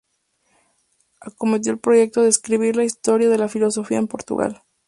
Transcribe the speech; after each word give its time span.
Acometió 1.19 1.71
el 1.71 1.77
proyecto 1.77 2.23
de 2.23 2.29
escribir 2.29 2.75
la 2.75 2.83
historia 2.83 3.29
de 3.29 3.37
la 3.37 3.49
filosofía 3.49 3.99
en 3.99 4.07
Portugal. 4.07 4.63